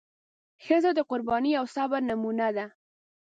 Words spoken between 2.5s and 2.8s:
ده.